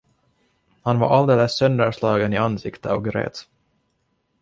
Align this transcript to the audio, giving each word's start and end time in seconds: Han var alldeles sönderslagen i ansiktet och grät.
Han 0.81 0.99
var 0.99 1.09
alldeles 1.09 1.55
sönderslagen 1.57 2.33
i 2.33 2.37
ansiktet 2.37 2.91
och 2.91 3.05
grät. 3.05 3.47